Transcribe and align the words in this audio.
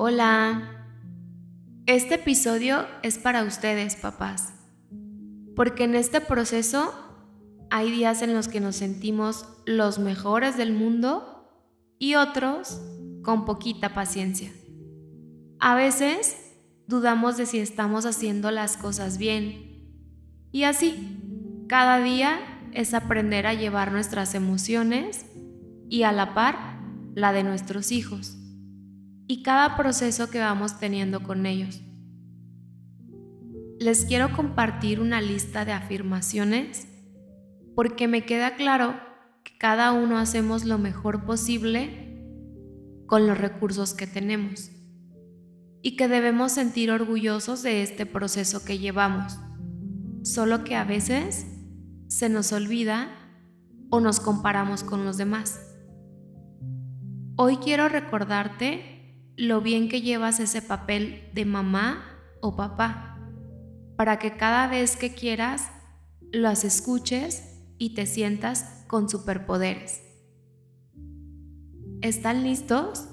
Hola. 0.00 0.86
Este 1.86 2.14
episodio 2.14 2.86
es 3.02 3.18
para 3.18 3.42
ustedes, 3.42 3.96
papás, 3.96 4.52
porque 5.56 5.82
en 5.82 5.96
este 5.96 6.20
proceso 6.20 6.94
hay 7.68 7.90
días 7.90 8.22
en 8.22 8.32
los 8.32 8.46
que 8.46 8.60
nos 8.60 8.76
sentimos 8.76 9.48
los 9.66 9.98
mejores 9.98 10.56
del 10.56 10.72
mundo 10.72 11.50
y 11.98 12.14
otros 12.14 12.80
con 13.24 13.44
poquita 13.44 13.92
paciencia. 13.92 14.52
A 15.58 15.74
veces 15.74 16.36
dudamos 16.86 17.36
de 17.36 17.46
si 17.46 17.58
estamos 17.58 18.06
haciendo 18.06 18.52
las 18.52 18.76
cosas 18.76 19.18
bien. 19.18 19.96
Y 20.52 20.62
así, 20.62 21.64
cada 21.66 21.98
día 21.98 22.38
es 22.72 22.94
aprender 22.94 23.48
a 23.48 23.54
llevar 23.54 23.90
nuestras 23.90 24.36
emociones 24.36 25.26
y 25.88 26.04
a 26.04 26.12
la 26.12 26.34
par 26.34 26.84
la 27.16 27.32
de 27.32 27.42
nuestros 27.42 27.90
hijos 27.90 28.37
y 29.28 29.42
cada 29.42 29.76
proceso 29.76 30.30
que 30.30 30.40
vamos 30.40 30.80
teniendo 30.80 31.22
con 31.22 31.44
ellos. 31.44 31.82
Les 33.78 34.06
quiero 34.06 34.32
compartir 34.32 35.00
una 35.00 35.20
lista 35.20 35.66
de 35.66 35.72
afirmaciones 35.72 36.88
porque 37.76 38.08
me 38.08 38.24
queda 38.24 38.56
claro 38.56 38.94
que 39.44 39.56
cada 39.58 39.92
uno 39.92 40.18
hacemos 40.18 40.64
lo 40.64 40.78
mejor 40.78 41.26
posible 41.26 42.24
con 43.06 43.26
los 43.26 43.38
recursos 43.38 43.94
que 43.94 44.06
tenemos 44.06 44.70
y 45.82 45.96
que 45.96 46.08
debemos 46.08 46.52
sentir 46.52 46.90
orgullosos 46.90 47.62
de 47.62 47.82
este 47.82 48.06
proceso 48.06 48.64
que 48.64 48.78
llevamos, 48.78 49.38
solo 50.24 50.64
que 50.64 50.74
a 50.74 50.84
veces 50.84 51.46
se 52.08 52.28
nos 52.30 52.52
olvida 52.52 53.10
o 53.90 54.00
nos 54.00 54.20
comparamos 54.20 54.82
con 54.82 55.04
los 55.04 55.18
demás. 55.18 55.60
Hoy 57.36 57.58
quiero 57.58 57.88
recordarte 57.88 58.97
lo 59.38 59.60
bien 59.60 59.88
que 59.88 60.02
llevas 60.02 60.40
ese 60.40 60.60
papel 60.60 61.22
de 61.32 61.44
mamá 61.44 62.04
o 62.42 62.56
papá, 62.56 63.20
para 63.96 64.18
que 64.18 64.36
cada 64.36 64.66
vez 64.66 64.96
que 64.96 65.14
quieras 65.14 65.70
las 66.32 66.64
escuches 66.64 67.56
y 67.78 67.94
te 67.94 68.06
sientas 68.06 68.84
con 68.88 69.08
superpoderes. 69.08 70.02
¿Están 72.00 72.42
listos? 72.42 73.08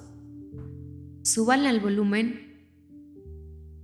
Súbanle 1.24 1.70
el 1.70 1.80
volumen, 1.80 2.72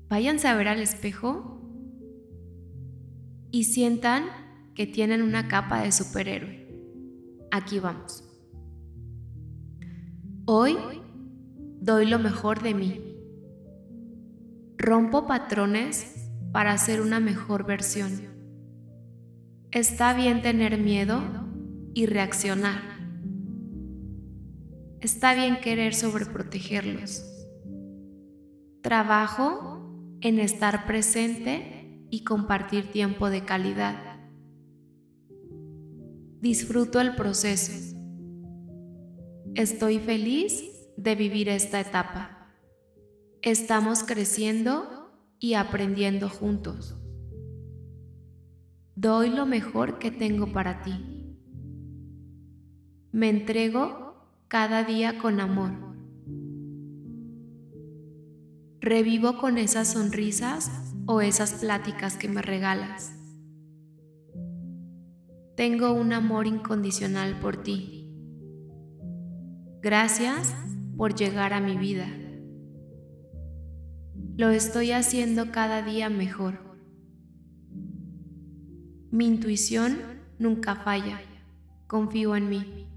váyanse 0.10 0.48
a 0.48 0.56
ver 0.56 0.68
al 0.68 0.82
espejo 0.82 1.62
y 3.52 3.66
sientan 3.66 4.26
que 4.74 4.88
tienen 4.88 5.22
una 5.22 5.48
capa 5.48 5.84
de 5.84 5.92
superhéroe. 5.92 6.68
Aquí 7.52 7.78
vamos. 7.80 8.24
Hoy 10.46 11.01
doy 11.82 12.06
lo 12.06 12.20
mejor 12.20 12.62
de 12.62 12.76
mí. 12.76 13.02
Rompo 14.78 15.26
patrones 15.26 16.30
para 16.54 16.78
ser 16.78 17.02
una 17.02 17.20
mejor 17.20 17.66
versión. 17.66 18.12
Está 19.72 20.14
bien 20.14 20.44
tener 20.44 20.78
miedo 20.78 21.22
y 21.94 22.06
reaccionar. 22.06 22.82
Está 25.00 25.34
bien 25.34 25.60
querer 25.60 25.96
sobreprotegerlos. 25.96 27.26
Trabajo 28.84 30.18
en 30.22 30.40
estar 30.40 30.86
presente 30.86 32.06
y 32.12 32.24
compartir 32.24 32.92
tiempo 32.92 33.32
de 33.32 33.44
calidad. 33.44 34.20
Disfruto 36.42 37.02
el 37.02 37.16
proceso. 37.16 37.98
Estoy 39.56 40.00
feliz 40.00 40.72
de 40.98 41.16
vivir 41.16 41.50
esta 41.50 41.80
etapa. 41.80 42.48
Estamos 43.42 44.04
creciendo 44.04 45.12
y 45.40 45.56
aprendiendo 45.56 46.30
juntos. 46.30 46.96
Doy 48.96 49.30
lo 49.30 49.46
mejor 49.46 49.98
que 49.98 50.12
tengo 50.12 50.52
para 50.54 50.84
ti. 50.84 51.38
Me 53.12 53.30
entrego 53.30 54.16
cada 54.48 54.84
día 54.84 55.18
con 55.18 55.40
amor. 55.40 55.72
Revivo 58.80 59.38
con 59.38 59.58
esas 59.58 59.94
sonrisas 59.94 60.94
o 61.08 61.22
esas 61.22 61.54
pláticas 61.56 62.18
que 62.18 62.28
me 62.28 62.42
regalas. 62.42 63.14
Tengo 65.56 65.94
un 65.94 66.14
amor 66.14 66.48
incondicional 66.48 67.40
por 67.40 67.64
ti. 67.64 68.08
Gracias 69.82 70.54
por 71.02 71.16
llegar 71.16 71.52
a 71.54 71.60
mi 71.60 71.78
vida. 71.78 72.06
Lo 74.38 74.52
estoy 74.52 74.92
haciendo 74.92 75.52
cada 75.52 75.82
día 75.82 76.12
mejor. 76.12 76.60
Mi 79.10 79.26
intuición 79.26 79.98
nunca 80.38 80.76
falla. 80.76 81.20
Confío 81.88 82.36
en 82.36 82.50
mí. 82.50 82.88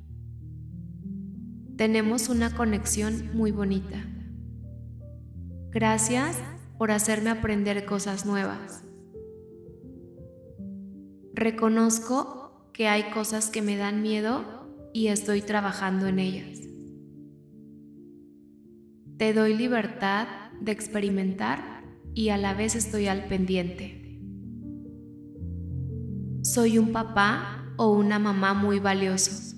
Tenemos 1.78 2.28
una 2.28 2.54
conexión 2.54 3.30
muy 3.32 3.52
bonita. 3.52 4.04
Gracias 5.70 6.36
por 6.76 6.90
hacerme 6.90 7.30
aprender 7.30 7.86
cosas 7.86 8.26
nuevas. 8.26 8.84
Reconozco 11.32 12.68
que 12.74 12.86
hay 12.86 13.04
cosas 13.12 13.48
que 13.48 13.62
me 13.62 13.78
dan 13.78 14.02
miedo 14.02 14.44
y 14.92 15.06
estoy 15.06 15.40
trabajando 15.40 16.06
en 16.06 16.18
ellas. 16.18 16.73
Te 19.16 19.32
doy 19.32 19.54
libertad 19.54 20.26
de 20.60 20.72
experimentar 20.72 21.84
y 22.14 22.30
a 22.30 22.36
la 22.36 22.52
vez 22.52 22.74
estoy 22.74 23.06
al 23.06 23.26
pendiente. 23.28 24.20
Soy 26.42 26.78
un 26.78 26.90
papá 26.90 27.72
o 27.76 27.92
una 27.92 28.18
mamá 28.18 28.54
muy 28.54 28.80
valioso. 28.80 29.56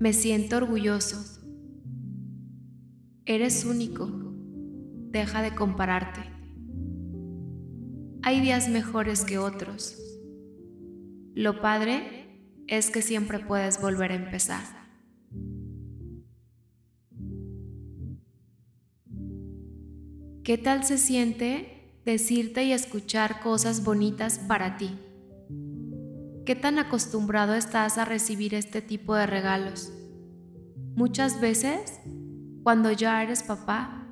Me 0.00 0.12
siento 0.12 0.56
orgulloso. 0.56 1.40
Eres 3.24 3.64
único. 3.64 4.08
Deja 5.10 5.40
de 5.40 5.54
compararte. 5.54 6.20
Hay 8.22 8.40
días 8.40 8.68
mejores 8.68 9.24
que 9.24 9.38
otros. 9.38 9.96
Lo 11.34 11.60
padre 11.60 12.42
es 12.66 12.90
que 12.90 13.02
siempre 13.02 13.38
puedes 13.38 13.80
volver 13.80 14.10
a 14.10 14.16
empezar. 14.16 14.77
¿Qué 20.48 20.56
tal 20.56 20.82
se 20.82 20.96
siente 20.96 22.00
decirte 22.06 22.64
y 22.64 22.72
escuchar 22.72 23.40
cosas 23.42 23.84
bonitas 23.84 24.38
para 24.38 24.78
ti? 24.78 24.98
¿Qué 26.46 26.56
tan 26.56 26.78
acostumbrado 26.78 27.52
estás 27.52 27.98
a 27.98 28.06
recibir 28.06 28.54
este 28.54 28.80
tipo 28.80 29.14
de 29.14 29.26
regalos? 29.26 29.92
Muchas 30.96 31.38
veces, 31.42 32.00
cuando 32.62 32.90
ya 32.92 33.22
eres 33.22 33.42
papá, 33.42 34.08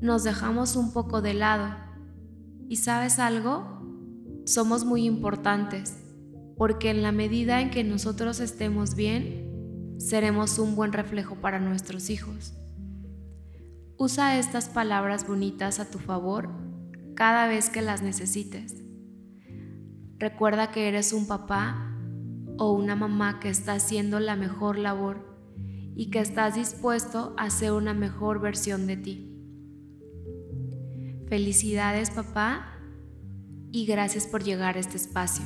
nos 0.00 0.24
dejamos 0.24 0.76
un 0.76 0.94
poco 0.94 1.20
de 1.20 1.34
lado. 1.34 1.76
¿Y 2.70 2.76
sabes 2.76 3.18
algo? 3.18 3.82
Somos 4.46 4.86
muy 4.86 5.04
importantes, 5.04 5.94
porque 6.56 6.88
en 6.88 7.02
la 7.02 7.12
medida 7.12 7.60
en 7.60 7.68
que 7.68 7.84
nosotros 7.84 8.40
estemos 8.40 8.94
bien, 8.94 9.94
seremos 9.98 10.58
un 10.58 10.74
buen 10.74 10.94
reflejo 10.94 11.34
para 11.34 11.60
nuestros 11.60 12.08
hijos. 12.08 12.54
Usa 13.98 14.38
estas 14.38 14.68
palabras 14.68 15.26
bonitas 15.26 15.80
a 15.80 15.90
tu 15.90 15.98
favor 15.98 16.50
cada 17.14 17.48
vez 17.48 17.70
que 17.70 17.80
las 17.80 18.02
necesites. 18.02 18.84
Recuerda 20.18 20.70
que 20.70 20.88
eres 20.88 21.14
un 21.14 21.26
papá 21.26 21.96
o 22.58 22.72
una 22.72 22.94
mamá 22.94 23.40
que 23.40 23.48
está 23.48 23.72
haciendo 23.72 24.20
la 24.20 24.36
mejor 24.36 24.76
labor 24.78 25.38
y 25.94 26.10
que 26.10 26.20
estás 26.20 26.56
dispuesto 26.56 27.34
a 27.38 27.48
ser 27.48 27.72
una 27.72 27.94
mejor 27.94 28.38
versión 28.38 28.86
de 28.86 28.98
ti. 28.98 29.32
Felicidades 31.26 32.10
papá 32.10 32.78
y 33.72 33.86
gracias 33.86 34.26
por 34.26 34.44
llegar 34.44 34.76
a 34.76 34.80
este 34.80 34.98
espacio. 34.98 35.44